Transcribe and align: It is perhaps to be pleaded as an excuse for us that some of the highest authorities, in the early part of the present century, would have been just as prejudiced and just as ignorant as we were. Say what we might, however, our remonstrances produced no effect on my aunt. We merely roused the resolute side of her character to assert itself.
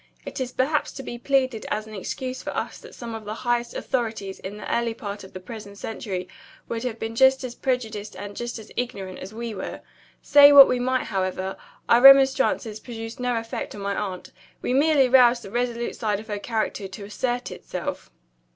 It 0.25 0.39
is 0.41 0.51
perhaps 0.51 0.91
to 0.93 1.03
be 1.03 1.19
pleaded 1.19 1.67
as 1.69 1.85
an 1.85 1.93
excuse 1.93 2.41
for 2.41 2.49
us 2.57 2.79
that 2.79 2.95
some 2.95 3.13
of 3.13 3.23
the 3.23 3.35
highest 3.35 3.75
authorities, 3.75 4.39
in 4.39 4.57
the 4.57 4.75
early 4.75 4.95
part 4.95 5.23
of 5.23 5.33
the 5.33 5.39
present 5.39 5.77
century, 5.77 6.27
would 6.67 6.81
have 6.83 6.97
been 6.97 7.15
just 7.15 7.43
as 7.43 7.53
prejudiced 7.53 8.15
and 8.15 8.35
just 8.35 8.57
as 8.57 8.71
ignorant 8.75 9.19
as 9.19 9.31
we 9.31 9.53
were. 9.53 9.81
Say 10.23 10.51
what 10.51 10.67
we 10.67 10.79
might, 10.79 11.03
however, 11.03 11.55
our 11.87 12.01
remonstrances 12.01 12.79
produced 12.79 13.19
no 13.19 13.35
effect 13.37 13.75
on 13.75 13.81
my 13.81 13.95
aunt. 13.95 14.31
We 14.63 14.73
merely 14.73 15.07
roused 15.07 15.43
the 15.43 15.51
resolute 15.51 15.95
side 15.95 16.19
of 16.19 16.29
her 16.29 16.39
character 16.39 16.87
to 16.87 17.03
assert 17.03 17.51
itself. 17.51 18.09